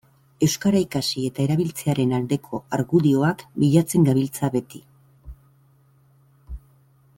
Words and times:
Euskara 0.45 0.79
ikasi 0.83 1.25
eta 1.31 1.43
erabiltzearen 1.43 2.15
aldeko 2.19 2.61
argudioak 2.79 3.45
bilatzen 3.65 4.09
gabiltza 4.09 4.53
beti. 4.59 4.83